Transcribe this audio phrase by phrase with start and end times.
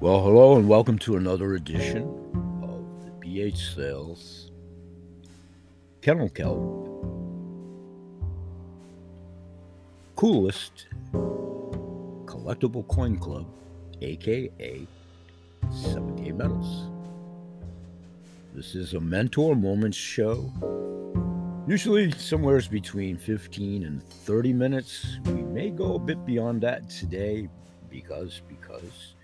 [0.00, 2.04] Well, hello and welcome to another edition
[2.62, 4.52] of the BH Sales
[6.02, 6.60] Kennel Kelp
[10.14, 10.86] Coolest
[12.26, 13.46] Collectible Coin Club,
[14.00, 14.86] aka
[15.64, 16.92] 7K Metals.
[18.54, 20.48] This is a Mentor Moments show.
[21.66, 25.18] Usually somewhere between 15 and 30 minutes.
[25.24, 27.48] We may go a bit beyond that today
[27.90, 29.16] because because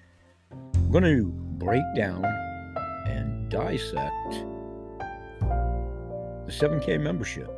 [0.95, 1.25] going to
[1.59, 2.25] break down
[3.07, 4.31] and dissect
[5.41, 7.51] the 7K membership.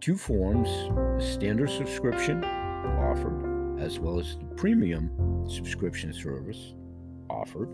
[0.00, 0.68] Two forms
[1.22, 6.74] the standard subscription offered, as well as the premium subscription service
[7.28, 7.68] offered.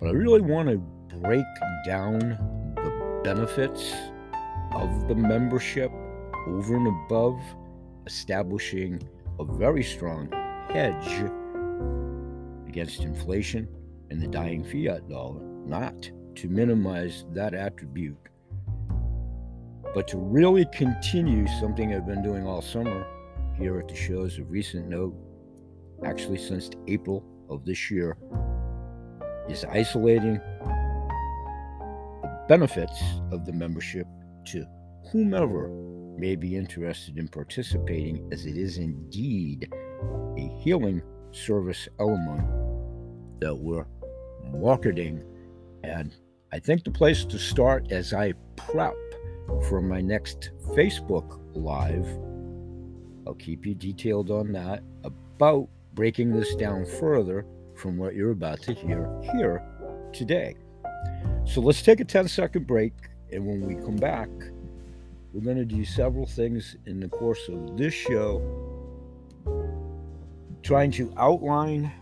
[0.00, 0.78] But I really want to
[1.18, 1.44] break
[1.84, 2.20] down
[2.74, 3.92] the benefits
[4.72, 5.92] of the membership
[6.46, 7.38] over and above
[8.06, 9.06] establishing
[9.38, 10.30] a very strong
[10.74, 11.30] hedge
[12.66, 13.68] against inflation
[14.10, 18.18] and the dying fiat dollar, not to minimize that attribute,
[19.94, 23.06] but to really continue something I've been doing all summer
[23.56, 25.14] here at the shows of recent note,
[26.04, 28.16] actually since April of this year,
[29.48, 30.40] is isolating
[32.24, 33.00] the benefits
[33.30, 34.08] of the membership
[34.46, 34.66] to
[35.12, 35.68] whomever
[36.18, 39.72] may be interested in participating, as it is indeed
[40.36, 41.02] a healing
[41.32, 42.46] service element
[43.40, 43.86] that we're
[44.52, 45.22] marketing.
[45.82, 46.14] And
[46.52, 48.94] I think the place to start as I prep
[49.68, 52.06] for my next Facebook Live,
[53.26, 58.62] I'll keep you detailed on that, about breaking this down further from what you're about
[58.62, 59.62] to hear here
[60.12, 60.54] today.
[61.44, 62.92] So let's take a 10 second break.
[63.32, 64.28] And when we come back,
[65.32, 68.40] we're going to do several things in the course of this show,
[70.64, 71.92] trying to outline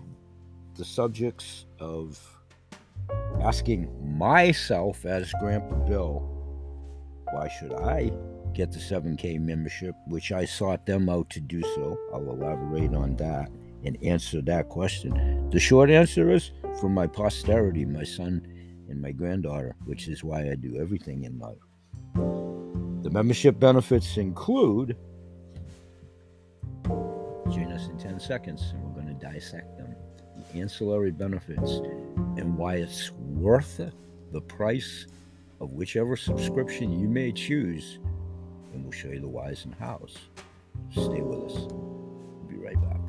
[0.76, 2.18] the subjects of
[3.42, 6.20] asking myself as Grandpa Bill,
[7.32, 8.12] why should I
[8.54, 11.98] get the 7K membership, which I sought them out to do so.
[12.12, 13.50] I'll elaborate on that
[13.84, 15.50] and answer that question.
[15.50, 18.46] The short answer is for my posterity, my son
[18.88, 21.56] and my granddaughter, which is why I do everything in life.
[23.02, 24.96] The membership benefits include,
[27.52, 29.94] join us in 10 seconds and we're going to dissect them.
[30.36, 31.80] The ancillary benefits
[32.38, 33.78] and why it's worth
[34.32, 35.06] the price
[35.60, 37.98] of whichever subscription you may choose.
[38.72, 40.16] And we'll show you the whys and hows.
[40.92, 41.66] Stay with us.
[41.70, 43.00] We'll be right back.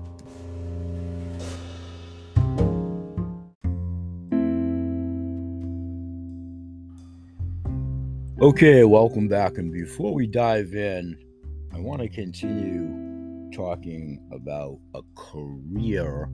[8.41, 9.57] Okay, welcome back.
[9.57, 11.17] And before we dive in,
[11.73, 13.02] I want to continue
[13.53, 16.27] talking about a career,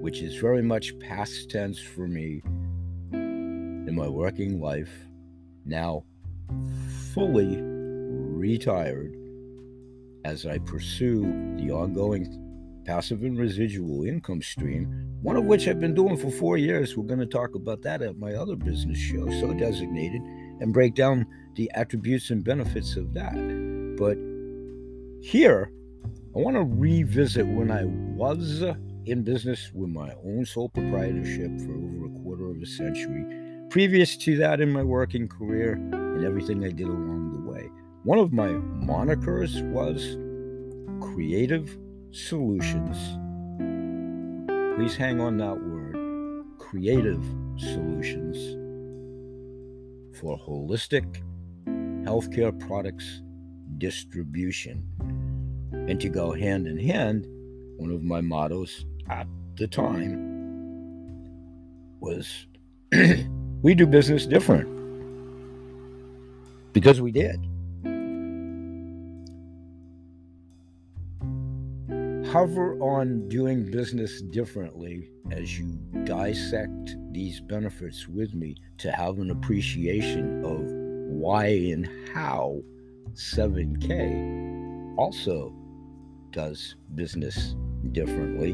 [0.00, 2.42] which is very much past tense for me
[3.12, 4.90] in my working life,
[5.64, 6.04] now
[7.12, 9.14] fully retired
[10.24, 11.22] as I pursue
[11.56, 12.42] the ongoing
[12.84, 14.86] passive and residual income stream,
[15.22, 16.96] one of which I've been doing for four years.
[16.96, 20.22] We're going to talk about that at my other business show, So Designated
[20.60, 21.26] and break down
[21.56, 23.34] the attributes and benefits of that.
[23.98, 24.16] But
[25.22, 25.70] here,
[26.36, 28.62] I want to revisit when I was
[29.06, 33.24] in business with my own sole proprietorship for over a quarter of a century.
[33.70, 37.70] Previous to that, in my working career and everything I did along the way,
[38.02, 40.18] one of my monikers was
[41.00, 41.74] Creative
[42.10, 42.98] Solutions.
[44.76, 47.24] Please hang on that word Creative
[47.56, 48.36] Solutions
[50.20, 51.22] for holistic
[52.04, 53.22] healthcare products
[53.78, 54.86] distribution.
[55.72, 57.26] And to go hand in hand,
[57.76, 60.36] one of my mottos at the time
[62.00, 62.46] was
[63.62, 64.68] we do business different
[66.72, 67.40] because we did.
[72.32, 79.30] Hover on doing business differently as you dissect these benefits with me to have an
[79.30, 80.60] appreciation of
[81.08, 82.60] why and how
[83.14, 84.55] 7K
[84.96, 85.54] also
[86.30, 87.54] does business
[87.92, 88.50] differently,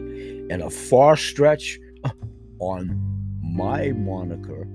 [0.51, 2.11] and a far stretch uh,
[2.59, 3.01] on
[3.43, 4.67] my moniker.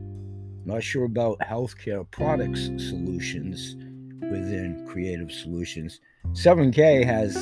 [0.65, 3.75] Not sure about healthcare products solutions
[4.21, 6.01] within Creative Solutions.
[6.33, 7.33] 7K has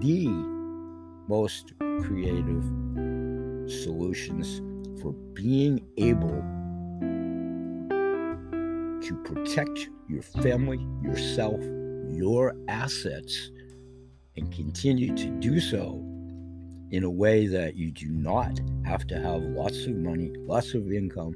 [0.00, 0.26] the
[1.28, 2.64] most creative
[3.70, 4.60] solutions
[5.00, 6.42] for being able
[9.02, 11.60] to protect your family, yourself,
[12.08, 13.50] your assets,
[14.36, 16.02] and continue to do so
[16.90, 20.92] in a way that you do not have to have lots of money, lots of
[20.92, 21.34] income,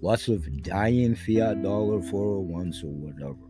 [0.00, 3.48] lots of dying fiat dollar 401s or whatever.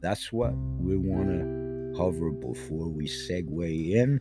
[0.00, 4.20] That's what we want to hover before we segue in.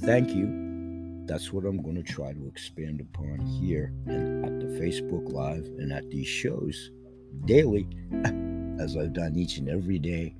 [0.00, 1.24] Thank you.
[1.26, 5.66] That's what I'm going to try to expand upon here and at the Facebook Live
[5.78, 6.90] and at these shows
[7.44, 7.88] daily,
[8.80, 10.34] as I've done each and every day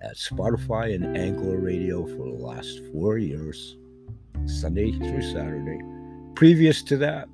[0.00, 3.76] at Spotify and Anchor Radio for the last four years.
[4.44, 5.80] Sunday through Saturday.
[6.34, 7.28] Previous to that,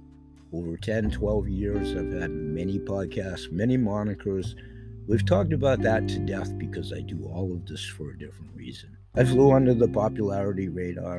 [0.53, 4.55] over 10, 12 years, I've had many podcasts, many monikers.
[5.09, 8.55] We've talked about that to death because I do all of this for a different
[8.55, 8.97] reason.
[9.15, 11.19] I flew under the popularity radar,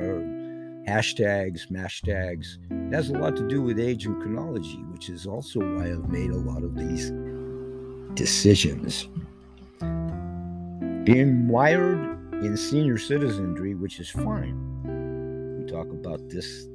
[0.88, 2.58] hashtags, mashtags.
[2.70, 6.08] It has a lot to do with age and chronology, which is also why I've
[6.08, 7.12] made a lot of these
[8.14, 9.08] decisions.
[11.04, 11.98] Being wired
[12.42, 14.56] in senior citizenry, which is fine
[15.58, 16.66] We talk about this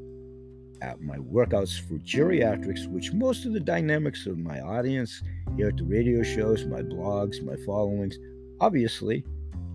[0.83, 5.23] at my workouts for geriatrics, which most of the dynamics of my audience
[5.57, 8.19] here at the radio shows, my blogs, my followings,
[8.61, 9.25] obviously,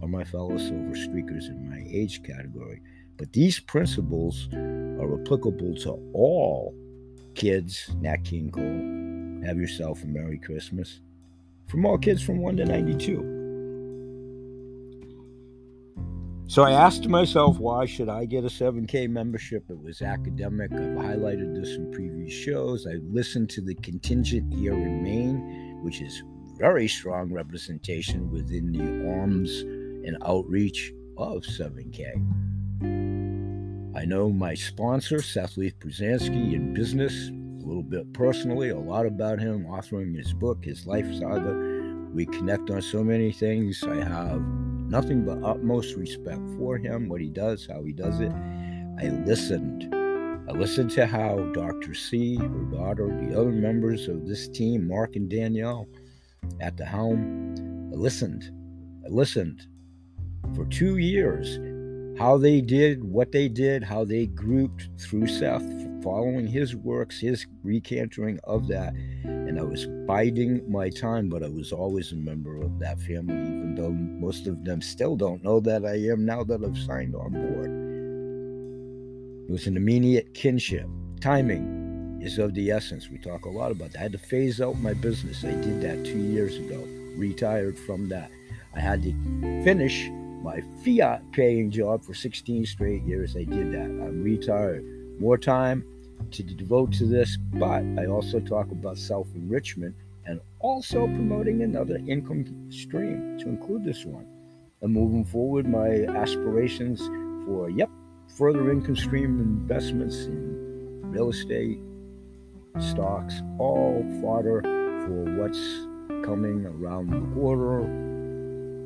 [0.01, 2.81] are my fellow silver streakers in my age category.
[3.17, 6.77] But these principles are applicable to all
[7.35, 7.91] kids.
[8.01, 11.01] Nat King Cole, have yourself a Merry Christmas.
[11.67, 13.34] From all kids from 1 to 92.
[16.47, 19.65] So I asked myself, why should I get a 7K membership?
[19.71, 20.73] It was academic.
[20.73, 22.87] I've highlighted this in previous shows.
[22.87, 26.23] I listened to the contingent here in Maine, which is
[26.59, 29.63] very strong representation within the arms
[30.07, 32.13] and outreach of 7K.
[33.97, 39.07] I know my sponsor, Seth Leith Brzezinski, in business, a little bit personally, a lot
[39.07, 41.55] about him, authoring his book, his life saga.
[42.13, 43.83] We connect on so many things.
[43.83, 44.43] I have
[44.95, 48.31] nothing but utmost respect for him, what he does, how he does it.
[48.31, 49.93] I listened.
[49.93, 51.95] I listened to how Dr.
[51.95, 55.89] C, her daughter, the other members of this team, Mark and Danielle,
[56.61, 58.49] at the helm, I listened.
[59.05, 59.67] I listened
[60.55, 61.59] for two years
[62.19, 65.65] how they did what they did, how they grouped through Seth,
[66.03, 68.95] following his works, his recantering of that.
[69.25, 73.35] And I was biding my time, but I was always a member of that family,
[73.35, 77.17] even though most of them still don't know that I am now that I've signed
[77.17, 77.71] on board.
[79.49, 80.87] It was an immediate kinship.
[81.21, 83.11] Timing is of the essence.
[83.11, 83.99] We talk a lot about that.
[83.99, 85.45] I had to phase out my business.
[85.45, 86.87] I did that two years ago,
[87.17, 88.31] retired from that.
[88.75, 89.13] I had to
[89.65, 90.11] finish
[90.45, 93.35] my fiat paying job for 16 straight years.
[93.35, 93.87] I did that.
[93.87, 94.85] I'm retired.
[95.19, 95.85] More time
[96.31, 99.97] to devote to this, but I also talk about self enrichment
[100.27, 104.27] and also promoting another income stream to include this one.
[104.83, 107.01] And moving forward, my aspirations
[107.47, 107.89] for, yep,
[108.37, 111.79] further income stream investments in real estate,
[112.81, 114.61] stocks, all fodder
[115.07, 115.61] for what's
[116.27, 118.04] coming around the corner,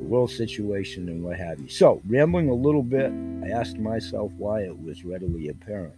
[0.05, 1.69] world situation, and what have you.
[1.69, 3.11] So, rambling a little bit,
[3.43, 5.95] I asked myself why it was readily apparent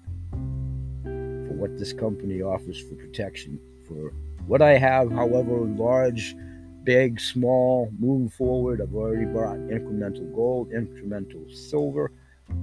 [1.03, 4.13] for what this company offers for protection for
[4.48, 6.36] what I have, however large,
[6.83, 8.81] big, small, moving forward.
[8.81, 12.12] I've already bought incremental gold, incremental silver.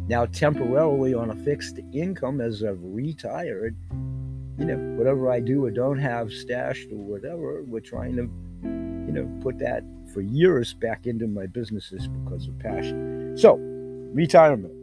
[0.09, 3.77] Now, temporarily on a fixed income as I've retired,
[4.59, 8.23] you know, whatever I do or don't have stashed or whatever, we're trying to,
[8.63, 13.37] you know, put that for years back into my businesses because of passion.
[13.37, 13.57] So,
[14.13, 14.75] retirement.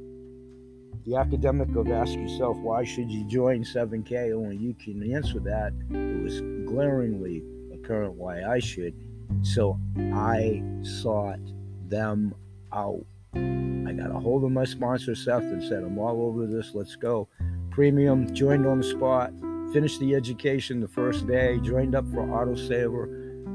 [1.06, 5.72] The academic of ask yourself why should you join 7k only you can answer that.
[5.92, 8.96] It was glaringly apparent why i should.
[9.44, 11.40] So i sought
[11.88, 12.34] them
[12.74, 13.06] out.
[13.36, 16.72] I got a hold of my sponsor seth and said i'm all over this.
[16.74, 17.28] Let's go.
[17.70, 19.32] Premium joined on the spot
[19.74, 23.06] finished the education the first day joined up for autosaver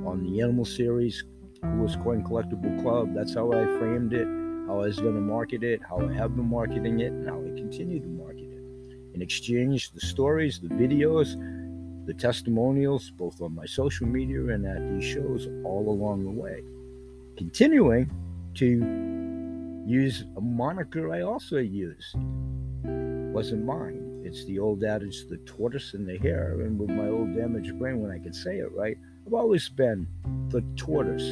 [0.07, 1.25] on the animal series
[1.63, 4.27] coolest coin collectible club that's how i framed it
[4.71, 7.41] how I was going to market it, how I have been marketing it, and how
[7.41, 8.63] I continue to market it.
[9.15, 11.35] In exchange, the stories, the videos,
[12.07, 16.63] the testimonials, both on my social media and at these shows, all along the way.
[17.37, 18.09] Continuing
[18.55, 22.15] to use a moniker I also used.
[22.85, 24.23] Wasn't mine.
[24.25, 26.61] It's the old adage, the tortoise and the hare.
[26.61, 28.97] And with my old damaged brain, when I could say it right,
[29.31, 30.09] I've always been
[30.49, 31.23] the tortoise.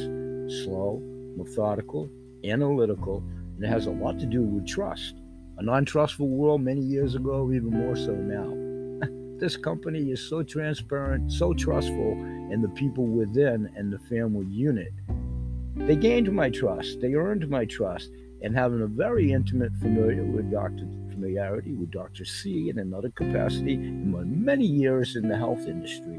[0.63, 1.01] Slow,
[1.35, 2.09] methodical,
[2.45, 3.21] analytical,
[3.57, 5.15] and it has a lot to do with trust.
[5.57, 9.35] A non trustful world many years ago, even more so now.
[9.37, 14.93] this company is so transparent, so trustful, and the people within and the family unit.
[15.75, 20.49] They gained my trust, they earned my trust, and having a very intimate familiar with
[20.49, 20.87] Dr.
[21.11, 22.23] familiarity with Dr.
[22.23, 26.18] C in another capacity in my many years in the health industry,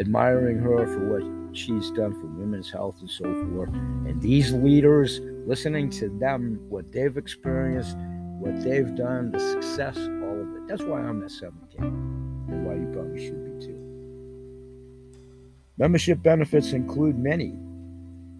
[0.00, 3.68] admiring her for what she's done for women's health and so forth.
[3.70, 7.96] And these leaders, listening to them, what they've experienced,
[8.38, 10.68] what they've done, the success, all of it.
[10.68, 13.76] That's why I'm at 17 and why you probably should be too.
[15.76, 17.54] Membership benefits include many.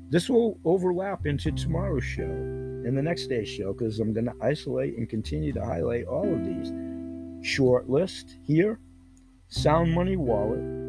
[0.08, 4.34] This will overlap into tomorrow's show and the next day's show because I'm going to
[4.42, 6.72] isolate and continue to highlight all of these.
[7.42, 8.80] Short list here,
[9.48, 10.79] Sound Money Wallet,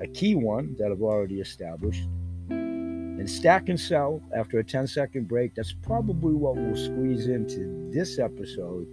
[0.00, 2.08] a key one that I've already established,
[2.48, 5.54] and stack and sell after a 10 second break.
[5.54, 8.86] That's probably what we'll squeeze into this episode.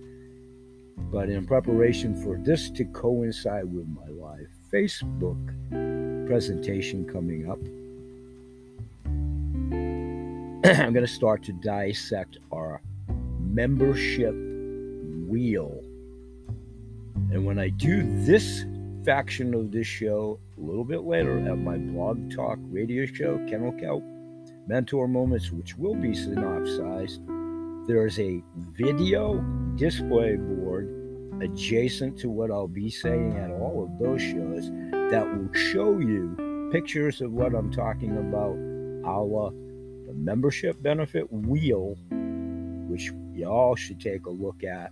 [1.12, 5.38] But in preparation for this to coincide with my live Facebook
[6.28, 7.60] presentation coming up,
[10.66, 12.82] I'm going to start to dissect our
[13.40, 14.34] membership
[15.28, 15.82] wheel.
[17.32, 18.66] And when I do this
[19.08, 23.72] faction of this show a little bit later at my blog talk radio show, Kennel
[23.80, 24.04] Kelp
[24.68, 27.26] Mentor Moments, which will be synopsized,
[27.88, 29.40] there is a video
[29.78, 30.90] display board
[31.42, 36.70] adjacent to what I'll be saying at all of those shows that will show you
[36.74, 38.58] pictures of what I'm talking about,
[39.10, 41.96] a la the membership benefit wheel,
[42.90, 44.92] which y'all should take a look at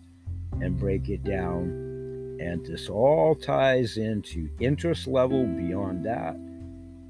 [0.61, 1.94] and break it down.
[2.39, 6.35] And this all ties into interest level beyond that.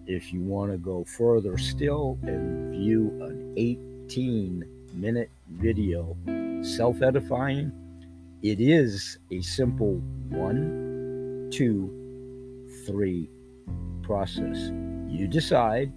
[0.07, 4.63] If you want to go further still and view an 18
[4.93, 6.15] minute video,
[6.61, 7.71] self edifying,
[8.43, 9.95] it is a simple
[10.29, 11.89] one, two,
[12.85, 13.27] three
[14.03, 14.71] process.
[15.07, 15.91] You decide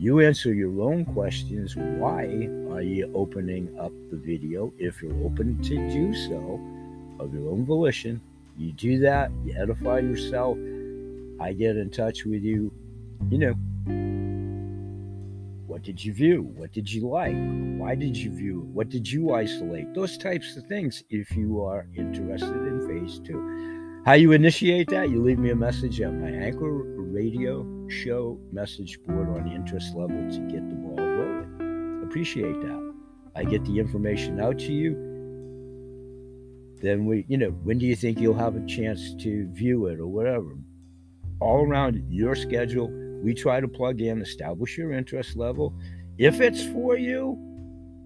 [0.00, 1.76] you answer your own questions.
[1.76, 2.24] Why
[2.72, 4.72] are you opening up the video?
[4.78, 6.58] If you're open to do so
[7.18, 8.18] of your own volition,
[8.56, 10.58] you do that, you edify yourself.
[11.40, 12.72] I get in touch with you.
[13.30, 13.54] You know,
[15.66, 16.42] what did you view?
[16.56, 17.34] What did you like?
[17.78, 18.68] Why did you view?
[18.72, 19.94] What did you isolate?
[19.94, 24.02] Those types of things if you are interested in phase two.
[24.04, 25.10] How you initiate that?
[25.10, 30.30] You leave me a message at my Anchor radio show message board on interest level
[30.30, 32.02] to get the ball rolling.
[32.04, 32.94] Appreciate that.
[33.34, 35.09] I get the information out to you.
[36.80, 40.00] Then we, you know, when do you think you'll have a chance to view it
[40.00, 40.56] or whatever?
[41.40, 42.90] All around your schedule,
[43.22, 45.74] we try to plug in, establish your interest level.
[46.18, 47.38] If it's for you,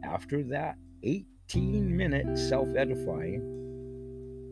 [0.05, 3.43] after that 18 minute self edifying,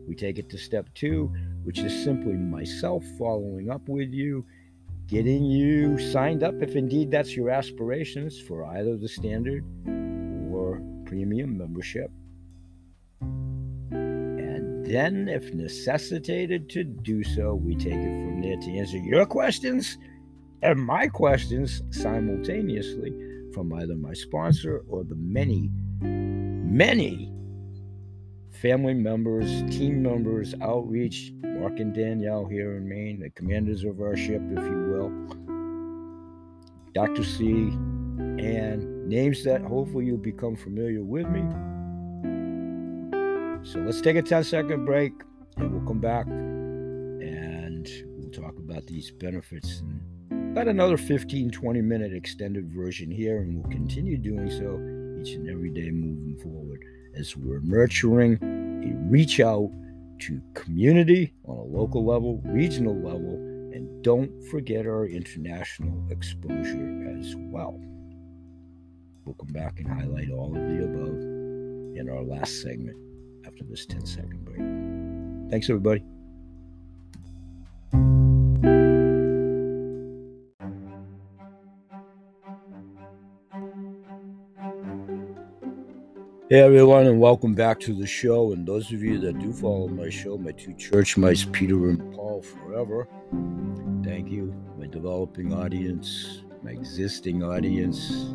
[0.07, 4.45] we take it to step two, which is simply myself following up with you,
[5.07, 9.65] getting you signed up if indeed that's your aspirations for either the standard
[10.51, 12.11] or premium membership.
[14.85, 19.97] Then, if necessitated to do so, we take it from there to answer your questions
[20.61, 23.11] and my questions simultaneously
[23.53, 25.69] from either my sponsor or the many,
[26.01, 27.31] many
[28.61, 34.15] family members, team members, outreach, Mark and Danielle here in Maine, the commanders of our
[34.15, 35.11] ship, if you will,
[36.93, 37.23] Dr.
[37.23, 41.41] C, and names that hopefully you'll become familiar with me.
[43.63, 45.13] So let's take a 10 second break
[45.55, 50.01] and we'll come back and we'll talk about these benefits and
[50.51, 54.73] about another 15 20 minute extended version here, and we'll continue doing so
[55.21, 56.83] each and every day moving forward
[57.15, 59.71] as we're nurturing a reach out
[60.19, 63.35] to community on a local level, regional level,
[63.73, 67.79] and don't forget our international exposure as well.
[69.23, 71.15] We'll come back and highlight all of the above
[71.97, 72.97] in our last segment
[73.53, 75.51] after this 10 second break.
[75.51, 76.03] Thanks, everybody.
[86.49, 88.53] Hey everyone, and welcome back to the show.
[88.53, 92.13] And those of you that do follow my show, my two church mice, Peter and
[92.13, 93.07] Paul, forever.
[94.03, 98.33] Thank you, my developing audience, my existing audience,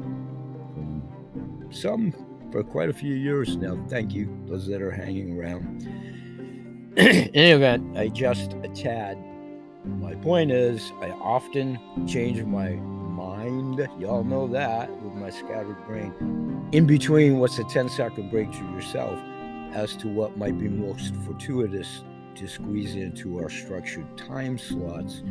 [1.71, 2.13] some
[2.51, 3.79] for quite a few years now.
[3.89, 5.83] Thank you, those that are hanging around.
[6.97, 9.19] In any event, I just a tad.
[9.85, 13.79] My point is, I often change my mind.
[13.99, 16.13] Y'all know that with my scattered brain
[16.73, 19.19] in between what's a 10 second break to yourself
[19.73, 25.23] as to what might be most fortuitous to squeeze into our structured time slots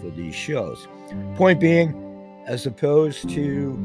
[0.00, 0.88] for these shows.
[1.34, 3.76] Point being, as opposed to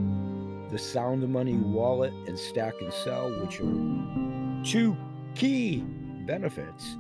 [0.71, 4.95] the Sound of Money wallet and Stack and Sell, which are two
[5.35, 5.83] key
[6.25, 6.95] benefits.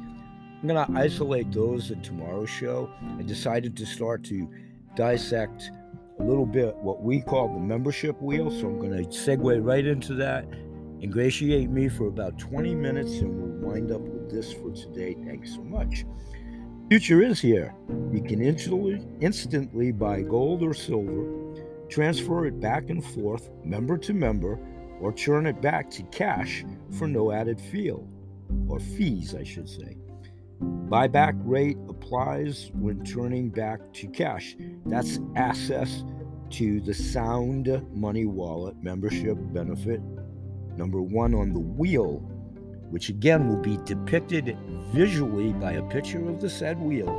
[0.61, 2.89] I'm going to isolate those in tomorrow's show.
[3.17, 4.47] I decided to start to
[4.95, 5.71] dissect
[6.19, 8.51] a little bit what we call the membership wheel.
[8.51, 10.45] So I'm going to segue right into that.
[11.01, 15.15] Ingratiate me for about 20 minutes and we'll wind up with this for today.
[15.25, 16.05] Thanks so much.
[16.89, 17.73] Future is here.
[18.11, 21.60] You can instantly, instantly buy gold or silver,
[21.91, 24.57] transfer it back and forth, member to member,
[25.01, 26.63] or churn it back to cash
[26.97, 27.91] for no added fee,
[28.67, 29.97] or fees, I should say.
[30.61, 34.55] Buyback rate applies when turning back to cash.
[34.85, 36.03] That's access
[36.51, 40.01] to the Sound Money Wallet membership benefit
[40.77, 42.19] number one on the wheel,
[42.89, 44.57] which again will be depicted
[44.93, 47.09] visually by a picture of the said wheel,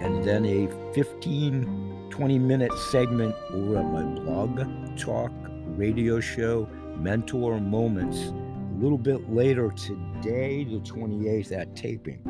[0.00, 4.60] and then a 15 20 minute segment over at my blog
[4.98, 5.32] talk
[5.78, 12.20] radio show, Mentor Moments, a little bit later today, the 28th, at taping.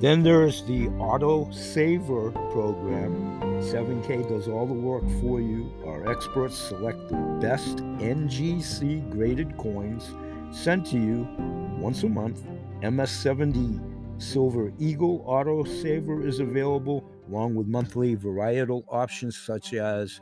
[0.00, 3.40] Then there's the Auto Saver program.
[3.62, 5.72] 7K does all the work for you.
[5.86, 10.12] Our experts select the best NGC graded coins
[10.50, 11.28] sent to you
[11.78, 12.42] once a month.
[12.82, 20.20] MS70 Silver Eagle Auto Saver is available, along with monthly varietal options such as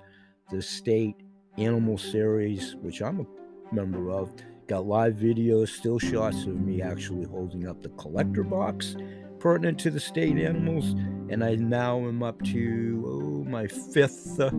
[0.51, 1.17] the State
[1.57, 4.31] Animal Series, which I'm a member of.
[4.67, 8.97] Got live videos, still shots of me actually holding up the collector box
[9.39, 10.91] pertinent to the state animals,
[11.31, 14.51] and I now am up to oh, my fifth uh,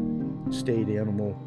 [0.51, 1.37] state animal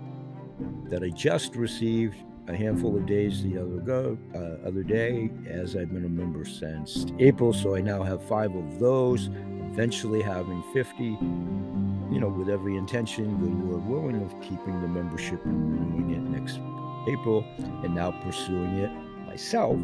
[0.88, 2.16] that I just received
[2.48, 6.44] a handful of days the other go uh, other day, as I've been a member
[6.44, 7.52] since April.
[7.52, 9.30] So I now have five of those.
[9.72, 15.42] Eventually having 50, you know, with every intention, good Lord willing, of keeping the membership
[15.46, 16.60] and renewing it next
[17.08, 17.44] April,
[17.82, 18.90] and now pursuing it
[19.26, 19.78] myself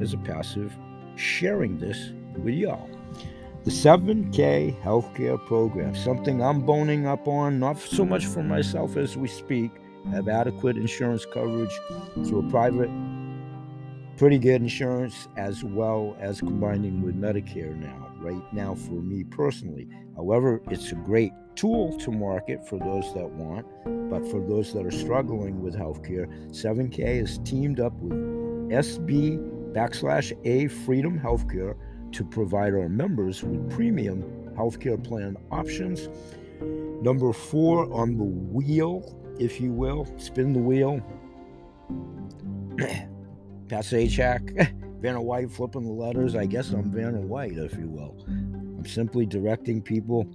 [0.00, 0.76] as a passive,
[1.16, 2.88] sharing this with y'all.
[3.64, 9.16] The 7K healthcare program, something I'm boning up on, not so much for myself as
[9.16, 9.70] we speak,
[10.10, 11.78] have adequate insurance coverage
[12.26, 12.90] through a private,
[14.16, 19.86] pretty good insurance, as well as combining with Medicare now, right now for me personally.
[20.16, 23.66] However, it's a great tool to market for those that want,
[24.10, 28.14] but for those that are struggling with healthcare, 7K is teamed up with
[28.70, 29.38] SB
[29.72, 31.76] backslash A Freedom Healthcare
[32.12, 34.22] to provide our members with premium
[34.56, 36.08] healthcare plan options.
[37.02, 41.02] Number four on the wheel, if you will, spin the wheel.
[43.68, 46.34] Pat Sajak, Vanna White flipping the letters.
[46.34, 48.24] I guess I'm Vanna White, if you will.
[48.26, 50.26] I'm simply directing people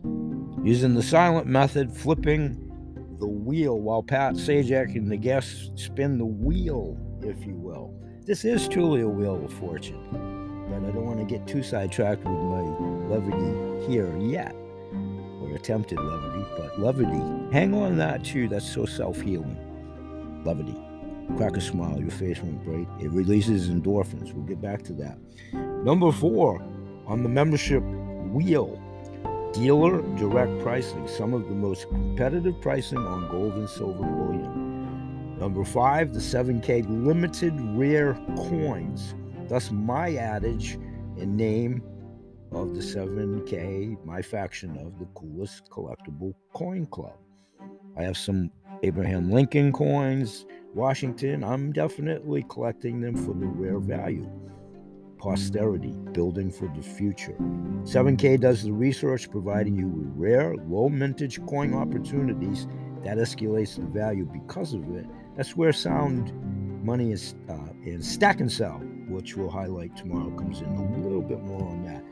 [0.64, 6.26] using the silent method, flipping the wheel while Pat Sajak and the guests spin the
[6.26, 7.96] wheel, if you will.
[8.28, 10.06] This is truly a wheel of fortune
[10.70, 12.62] but I don't want to get too sidetracked with my
[13.10, 14.54] levity here yet,
[15.42, 17.52] or attempted levity, but levity.
[17.52, 18.48] Hang on that too.
[18.48, 19.58] That's so self healing.
[20.46, 20.76] Levity.
[21.38, 22.88] Crack a smile, your face won't break.
[23.00, 24.34] It releases endorphins.
[24.34, 25.18] We'll get back to that.
[25.54, 26.62] Number four
[27.06, 27.84] on the membership
[28.32, 28.82] wheel
[29.54, 35.38] dealer direct pricing, some of the most competitive pricing on gold and silver bullion.
[35.40, 39.16] Number five, the 7K limited rare coins
[39.50, 40.76] Thus, my adage
[41.18, 41.82] and name
[42.52, 47.18] of the 7K, my faction of the coolest collectible coin club.
[47.98, 48.52] I have some
[48.84, 51.44] Abraham Lincoln coins, Washington.
[51.44, 54.30] I'm definitely collecting them for the rare value.
[55.18, 57.36] Posterity, building for the future.
[57.84, 62.68] 7K does the research, providing you with rare, low mintage coin opportunities
[63.04, 65.06] that escalates the value because of it.
[65.36, 66.34] That's where sound
[66.86, 71.22] money is uh, in stack and sell which we'll highlight tomorrow, comes in a little
[71.22, 72.04] bit more on that.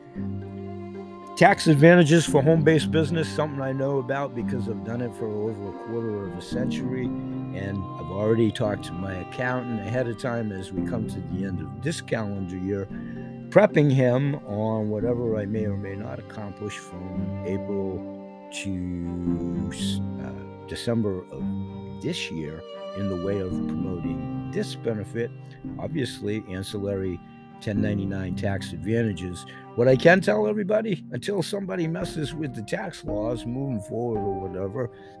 [1.38, 5.28] Tax advantages for home based business, something I know about because I've done it for
[5.28, 7.04] over a quarter of a century.
[7.04, 11.44] And I've already talked to my accountant ahead of time as we come to the
[11.44, 12.88] end of this calendar year,
[13.50, 17.98] prepping him on whatever I may or may not accomplish from April
[18.64, 19.70] to
[20.24, 22.60] uh, December of this year
[22.96, 25.30] in the way of promoting this benefit.
[25.78, 27.20] Obviously, ancillary
[27.58, 29.46] 1099 tax advantages.
[29.78, 34.40] What I can tell everybody until somebody messes with the tax laws moving forward or
[34.40, 34.90] whatever,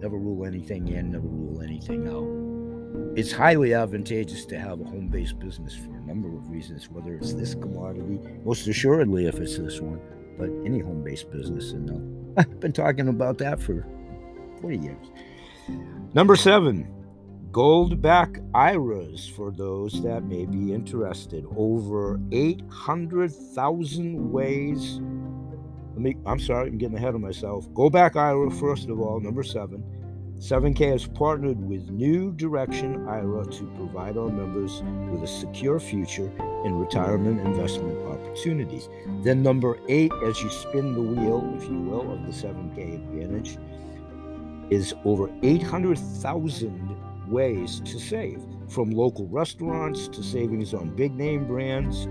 [0.00, 3.18] never rule anything in, never rule anything out.
[3.18, 7.16] It's highly advantageous to have a home based business for a number of reasons, whether
[7.16, 10.00] it's this commodity, most assuredly if it's this one,
[10.38, 11.72] but any home based business.
[11.72, 11.90] And
[12.38, 13.84] I've been talking about that for
[14.60, 15.10] 40 years.
[16.14, 16.86] Number seven,
[17.52, 21.44] Gold-back IRAs for those that may be interested.
[21.54, 25.00] Over 800,000 ways.
[25.92, 27.68] Let me, I'm sorry, I'm getting ahead of myself.
[27.74, 29.84] Go back IRA, first of all, number seven.
[30.38, 36.32] 7K has partnered with New Direction IRA to provide our members with a secure future
[36.64, 38.88] in retirement investment opportunities.
[39.22, 43.58] Then, number eight, as you spin the wheel, if you will, of the 7K Advantage,
[44.70, 52.06] is over 800,000 ways to save from local restaurants to savings on big name brands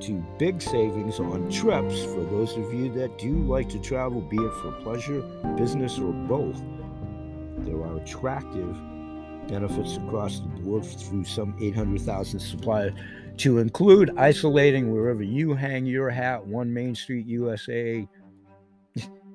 [0.00, 4.36] to big savings on trips for those of you that do like to travel, be
[4.38, 5.20] it for pleasure,
[5.56, 6.60] business, or both.
[7.58, 8.76] There are attractive
[9.46, 12.92] benefits across the board through some 800,000 suppliers,
[13.38, 18.06] to include isolating wherever you hang your hat, one Main Street, USA,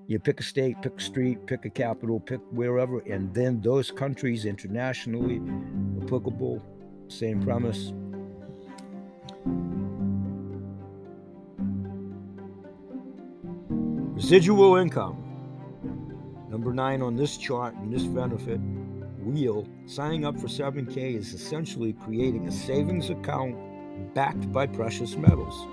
[0.08, 3.90] you pick a state, pick a street, pick a capital, pick wherever, and then those
[3.90, 5.42] countries internationally
[6.04, 6.62] applicable,
[7.08, 7.92] same premise.
[14.16, 15.22] Residual income.
[16.50, 18.60] Number nine on this chart and this benefit
[19.24, 23.56] wheel, signing up for 7K is essentially creating a savings account
[24.14, 25.68] backed by precious metals.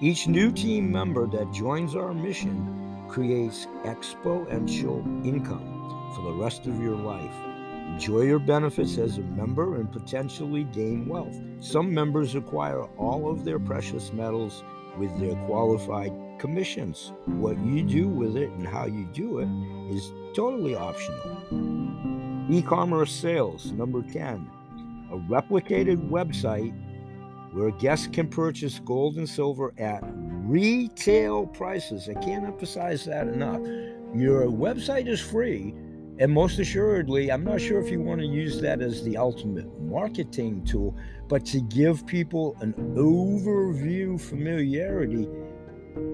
[0.00, 6.80] Each new team member that joins our mission creates exponential income for the rest of
[6.80, 7.34] your life.
[7.92, 11.36] Enjoy your benefits as a member and potentially gain wealth.
[11.60, 14.62] Some members acquire all of their precious metals
[14.98, 17.12] with their qualified commissions.
[17.26, 19.48] What you do with it and how you do it
[19.94, 22.46] is totally optional.
[22.50, 24.48] E commerce sales, number 10.
[25.10, 26.74] A replicated website
[27.52, 30.04] where guests can purchase gold and silver at
[30.48, 32.08] retail prices.
[32.08, 33.60] I can't emphasize that enough.
[34.14, 35.74] Your website is free,
[36.18, 39.68] and most assuredly, I'm not sure if you want to use that as the ultimate
[39.78, 40.96] marketing tool,
[41.28, 45.28] but to give people an overview familiarity,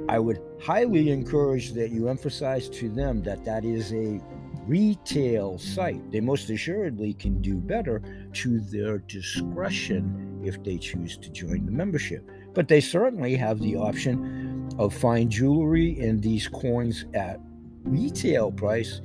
[0.09, 4.20] I would highly encourage that you emphasize to them that that is a
[4.66, 6.11] retail site.
[6.11, 11.73] They most assuredly can do better to their discretion if they choose to join the
[11.73, 17.40] membership but they certainly have the option of fine jewelry and these coins at
[17.85, 19.01] retail price.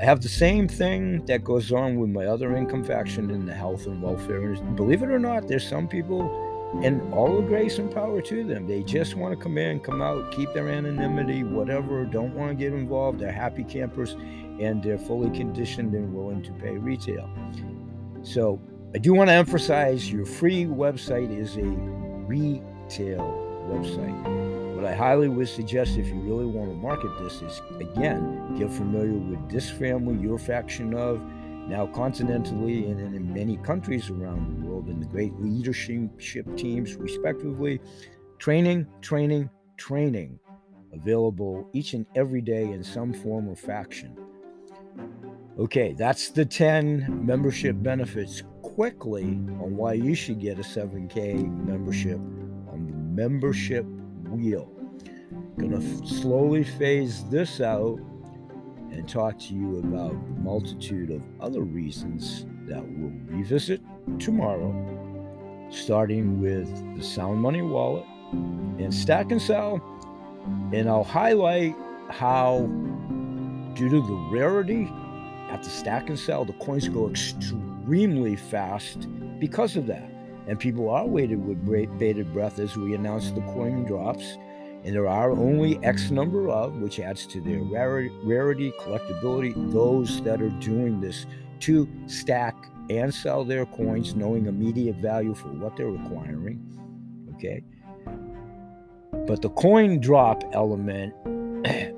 [0.00, 3.54] I have the same thing that goes on with my other income faction in the
[3.54, 4.54] health and welfare.
[4.74, 6.30] Believe it or not, there's some people,
[6.82, 8.66] and all the grace and power to them.
[8.66, 12.54] They just want to come in, come out, keep their anonymity, whatever, don't want to
[12.54, 13.18] get involved.
[13.18, 14.16] They're happy campers
[14.60, 17.28] and they're fully conditioned and willing to pay retail.
[18.22, 18.60] So
[18.94, 22.62] I do want to emphasize your free website is a re
[22.98, 23.20] retail
[23.68, 24.74] website.
[24.74, 28.70] What I highly would suggest if you really want to market this is again, get
[28.70, 31.22] familiar with this family, your faction of,
[31.68, 37.80] now continentally and in many countries around the world, and the great leadership teams, respectively.
[38.38, 40.38] Training, training, training
[40.92, 44.16] available each and every day in some form or faction.
[45.58, 52.18] Okay, that's the 10 membership benefits quickly on why you should get a 7K membership
[53.14, 53.84] membership
[54.28, 54.70] wheel.
[55.58, 57.98] Gonna slowly phase this out
[58.90, 63.80] and talk to you about a multitude of other reasons that we'll revisit
[64.18, 64.72] tomorrow,
[65.70, 69.80] starting with the Sound Money Wallet and Stack and Sell.
[70.72, 71.74] And I'll highlight
[72.10, 72.66] how,
[73.74, 74.90] due to the rarity
[75.50, 80.11] at the Stack and Sell, the coins go extremely fast because of that.
[80.46, 84.36] And people are waiting with bated breath as we announce the coin drops.
[84.84, 90.42] And there are only X number of, which adds to their rarity, collectability, those that
[90.42, 91.26] are doing this
[91.60, 92.56] to stack
[92.90, 96.60] and sell their coins, knowing immediate value for what they're acquiring.
[97.34, 97.62] Okay.
[99.26, 101.14] But the coin drop element,
[101.66, 101.92] I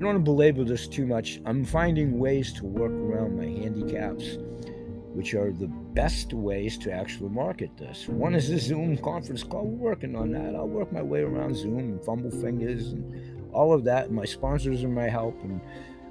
[0.00, 1.40] want to belabor this too much.
[1.44, 4.38] I'm finding ways to work around my handicaps
[5.18, 8.06] which are the best ways to actually market this.
[8.06, 9.64] One is a Zoom conference call.
[9.64, 10.54] We're working on that.
[10.54, 14.12] I'll work my way around Zoom and fumble fingers and all of that.
[14.12, 15.34] My sponsors are my help.
[15.42, 15.60] And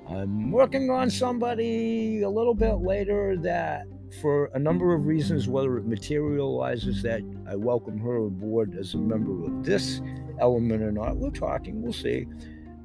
[0.10, 3.86] I'm working on somebody a little bit later that,
[4.22, 8.98] for a number of reasons, whether it materializes that I welcome her aboard as a
[8.98, 10.02] member of this
[10.42, 12.26] element or not, we're talking, we'll see.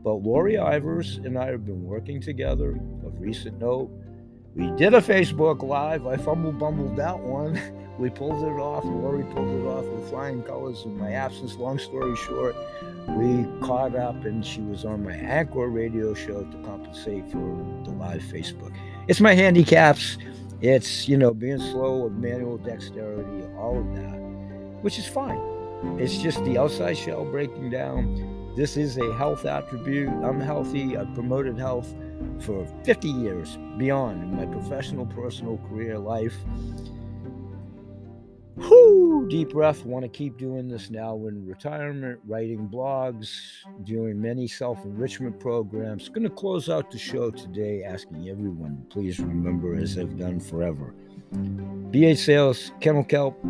[0.05, 3.91] But Lori Ivers and I have been working together of recent note
[4.55, 6.07] we did a Facebook Live.
[6.07, 7.61] I fumble bumbled that one.
[7.99, 8.85] We pulled it off.
[8.85, 11.57] Lori pulled it off with flying colors in my absence.
[11.57, 12.57] Long story short,
[13.11, 17.38] we caught up and she was on my Anchor radio show to compensate for
[17.85, 18.75] the live Facebook.
[19.09, 20.17] It's my handicaps.
[20.62, 24.19] It's, you know, being slow with manual dexterity, all of that,
[24.81, 25.41] which is fine.
[26.01, 28.55] It's just the outside shell breaking down.
[28.57, 30.09] This is a health attribute.
[30.09, 30.97] I'm healthy.
[30.97, 31.95] I've promoted health
[32.41, 36.35] for 50 years beyond in my professional, personal career life.
[38.57, 39.85] Whoo, deep breath.
[39.85, 43.31] Want to keep doing this now in retirement, writing blogs,
[43.85, 46.09] doing many self enrichment programs.
[46.09, 50.95] Going to close out the show today asking everyone please remember, as I've done forever,
[51.33, 53.43] BH Sales, Kennel Kelp,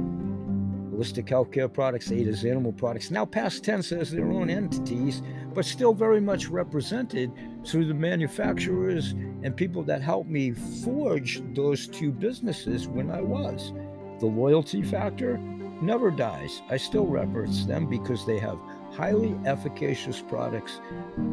[1.02, 5.20] Holistic Healthcare Products, Ada's Animal Products, now past tense as their own entities,
[5.52, 7.32] but still very much represented
[7.66, 9.10] through the manufacturers
[9.42, 13.72] and people that helped me forge those two businesses when I was.
[14.20, 15.38] The loyalty factor
[15.82, 16.62] never dies.
[16.70, 18.60] I still reference them because they have
[18.92, 20.80] highly efficacious products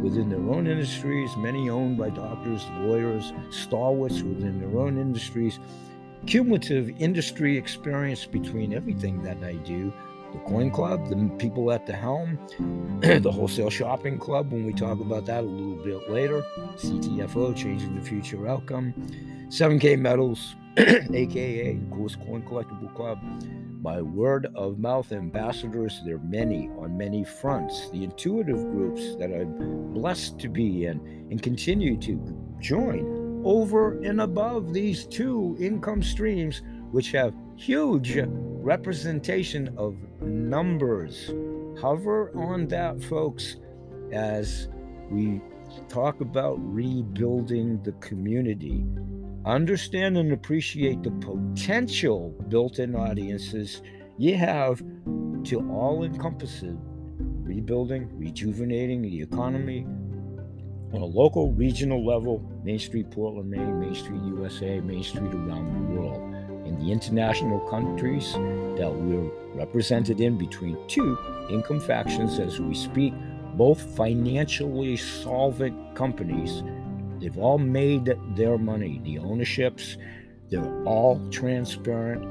[0.02, 5.60] within their own industries, many owned by doctors, lawyers, stalwarts within their own industries.
[6.26, 9.94] Cumulative industry experience between everything that I do
[10.32, 12.38] the coin club, the people at the helm,
[13.00, 16.44] the wholesale shopping club, when we talk about that a little bit later,
[16.76, 18.94] CTFO, changing the future outcome,
[19.48, 23.20] 7K metals, aka the coolest coin collectible club.
[23.82, 27.90] By word of mouth ambassadors, there are many on many fronts.
[27.92, 31.00] The intuitive groups that I'm blessed to be in
[31.32, 33.19] and continue to join
[33.50, 41.32] over and above these two income streams, which have huge representation of numbers.
[41.82, 43.56] Hover on that, folks,
[44.12, 44.70] as
[45.10, 45.42] we
[45.88, 48.86] talk about rebuilding the community
[49.46, 53.82] understand and appreciate the potential built in audiences
[54.18, 54.84] you have
[55.44, 56.76] to all encompass it
[57.50, 59.88] rebuilding, rejuvenating the economy
[60.94, 65.74] on a local, regional level, Main Street, Portland, Maine, Main Street, USA, Main Street around
[65.74, 66.22] the world.
[66.66, 71.18] In the international countries that we're represented in between two
[71.50, 73.14] income factions as we speak,
[73.56, 76.64] both financially solvent companies
[77.20, 79.02] They've all made their money.
[79.04, 79.98] The ownerships,
[80.50, 82.24] they're all transparent.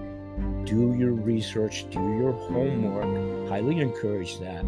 [0.66, 3.48] Do your research, do your homework.
[3.48, 4.64] Highly encourage that.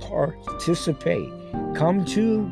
[0.00, 1.28] Participate.
[1.74, 2.50] Come to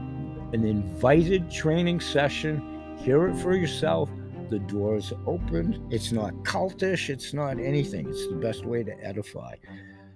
[0.53, 2.97] an invited training session.
[2.99, 4.11] Hear it for yourself.
[4.51, 5.87] The doors open.
[5.91, 7.09] It's not cultish.
[7.11, 8.09] It's not anything.
[8.09, 9.57] It's the best way to edify.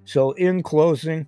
[0.04, 1.26] So, in closing,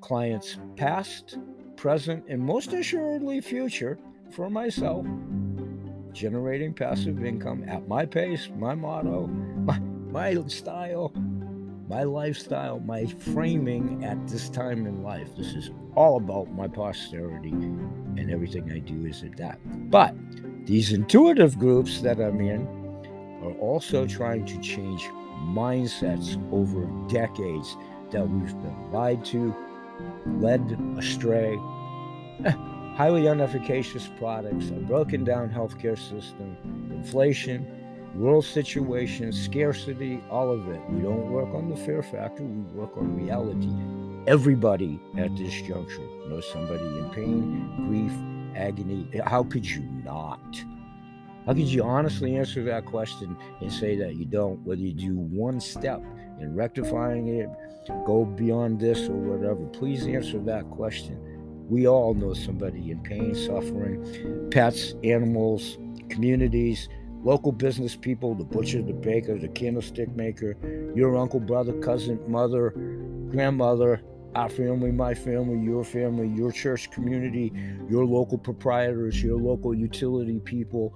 [0.00, 1.38] clients past,
[1.76, 3.98] present, and most assuredly future
[4.30, 5.06] for myself,
[6.12, 9.26] generating passive income at my pace, my motto,
[9.66, 11.12] my, my style,
[11.90, 15.34] my lifestyle, my framing at this time in life.
[15.36, 19.58] This is all about my posterity, and everything I do is that.
[19.90, 20.14] But
[20.66, 22.64] these intuitive groups that I'm in
[23.42, 25.02] are also trying to change
[25.48, 27.76] mindsets over decades
[28.12, 29.52] that we've been lied to,
[30.38, 30.60] led
[30.96, 31.58] astray,
[32.44, 32.52] eh,
[32.94, 36.56] highly unefficacious products, a broken down healthcare system,
[36.92, 37.66] inflation,
[38.14, 40.80] world situation, scarcity, all of it.
[40.90, 43.70] We don't work on the fear factor, we work on reality.
[44.26, 48.12] Everybody at this juncture knows somebody in pain, grief,
[48.56, 49.08] agony.
[49.24, 50.40] How could you not?
[51.46, 55.14] How could you honestly answer that question and say that you don't, whether you do
[55.18, 56.02] one step
[56.38, 57.48] in rectifying it,
[58.06, 59.64] go beyond this or whatever?
[59.66, 61.18] Please answer that question.
[61.68, 66.88] We all know somebody in pain, suffering, pets, animals, communities,
[67.22, 70.56] local business people, the butcher, the baker, the candlestick maker,
[70.94, 72.70] your uncle, brother, cousin, mother,
[73.30, 74.02] grandmother,
[74.34, 77.52] our family, my family, your family, your church community,
[77.88, 80.94] your local proprietors, your local utility people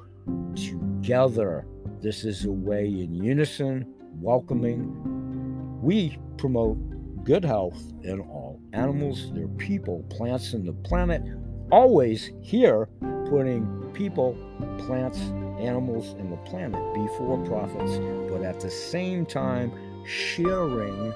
[0.54, 1.66] together.
[2.00, 3.87] This is a way in unison,
[4.20, 5.82] welcoming.
[5.82, 6.78] We promote
[7.24, 11.22] good health in all animals, their people, plants, and the planet.
[11.72, 12.88] Always here,
[13.28, 14.37] putting people,
[14.87, 15.18] plants,
[15.58, 17.98] animals, and the planet before profits,
[18.30, 19.72] but at the same time,
[20.06, 21.12] sharing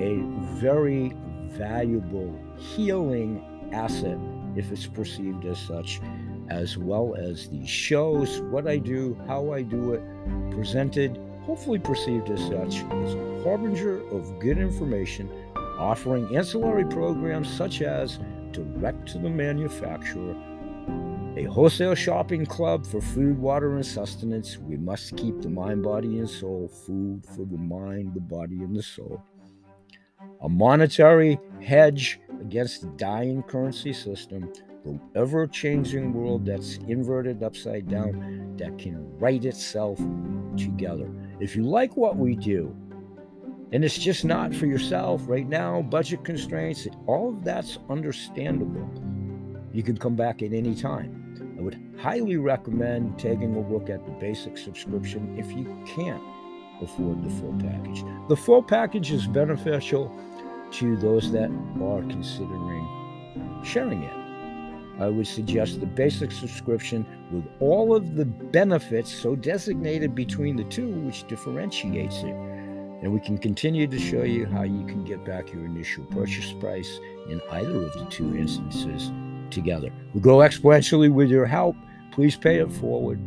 [0.00, 0.22] a
[0.58, 1.12] very
[1.48, 4.18] valuable healing asset
[4.56, 6.00] if it's perceived as such
[6.48, 10.02] as well as the shows, what I do, how I do it,
[10.50, 15.28] presented, hopefully perceived as such, as a harbinger of good information,
[15.78, 18.18] offering ancillary programs such as
[18.52, 20.34] direct to the manufacturer,
[21.36, 24.56] a wholesale shopping club for food, water, and sustenance.
[24.56, 28.74] We must keep the mind, body, and soul, food for the mind, the body, and
[28.74, 29.22] the soul.
[30.42, 34.50] A monetary hedge against the dying currency system
[34.86, 39.98] the ever changing world that's inverted upside down that can right itself
[40.56, 41.10] together.
[41.40, 42.74] If you like what we do,
[43.72, 48.88] and it's just not for yourself right now, budget constraints, all of that's understandable.
[49.72, 51.25] You can come back at any time.
[51.58, 56.22] I would highly recommend taking a look at the basic subscription if you can't
[56.82, 58.04] afford the full package.
[58.28, 60.14] The full package is beneficial
[60.72, 61.50] to those that
[61.82, 65.00] are considering sharing it.
[65.00, 70.64] I would suggest the basic subscription with all of the benefits so designated between the
[70.64, 72.34] two, which differentiates it.
[73.02, 76.52] And we can continue to show you how you can get back your initial purchase
[76.54, 79.10] price in either of the two instances
[79.50, 79.90] together.
[80.14, 81.76] We grow exponentially with your help.
[82.12, 83.20] Please pay it forward.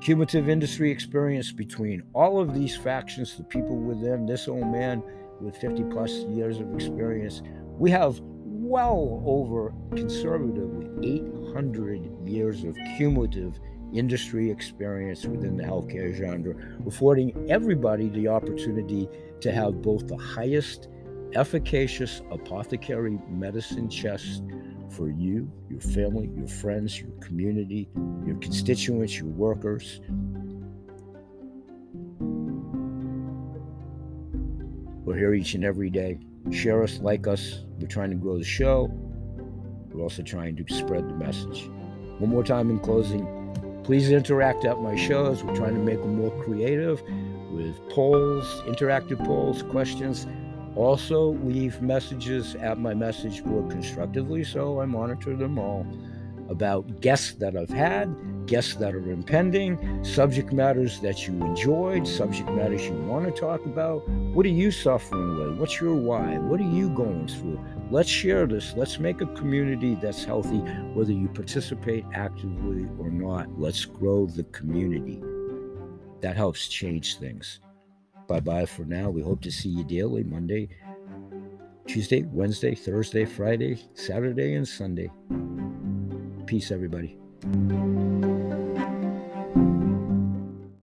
[0.00, 5.02] Cumulative industry experience between all of these factions, the people within this old man
[5.40, 7.42] with 50 plus years of experience.
[7.78, 13.58] We have well over conservatively 800 years of cumulative
[13.92, 16.54] industry experience within the healthcare genre,
[16.86, 19.08] affording everybody the opportunity
[19.40, 20.88] to have both the highest
[21.34, 24.42] efficacious apothecary medicine chest
[24.92, 27.88] for you, your family, your friends, your community,
[28.26, 30.00] your constituents, your workers.
[35.04, 36.18] We're here each and every day.
[36.50, 37.64] Share us, like us.
[37.78, 38.90] We're trying to grow the show.
[39.90, 41.68] We're also trying to spread the message.
[42.18, 45.42] One more time in closing, please interact at my shows.
[45.42, 47.02] We're trying to make them more creative
[47.50, 50.26] with polls, interactive polls, questions.
[50.74, 55.86] Also, leave messages at my message board constructively, so I monitor them all
[56.48, 58.14] about guests that I've had,
[58.46, 63.64] guests that are impending, subject matters that you enjoyed, subject matters you want to talk
[63.64, 64.06] about.
[64.08, 65.58] What are you suffering with?
[65.58, 66.38] What's your why?
[66.38, 67.60] What are you going through?
[67.90, 68.74] Let's share this.
[68.76, 70.58] Let's make a community that's healthy,
[70.94, 73.48] whether you participate actively or not.
[73.58, 75.22] Let's grow the community.
[76.20, 77.60] That helps change things.
[78.28, 79.10] Bye bye for now.
[79.10, 80.68] We hope to see you daily Monday,
[81.86, 85.10] Tuesday, Wednesday, Thursday, Friday, Saturday, and Sunday.
[86.46, 87.18] Peace, everybody.